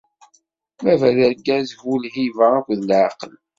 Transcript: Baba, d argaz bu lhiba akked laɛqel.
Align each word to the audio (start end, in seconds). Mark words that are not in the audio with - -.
Baba, 0.83 1.09
d 1.17 1.19
argaz 1.27 1.69
bu 1.79 1.93
lhiba 2.03 2.47
akked 2.59 2.79
laɛqel. 2.89 3.33